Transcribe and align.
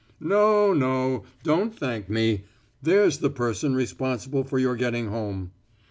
"No, 0.19 0.73
no; 0.73 1.25
don't 1.43 1.77
thank 1.77 2.09
me! 2.09 2.45
There's 2.81 3.19
the 3.19 3.29
person 3.29 3.75
responsible 3.75 4.43
for 4.43 4.57
your 4.57 4.75
getting 4.75 5.09
home." 5.09 5.51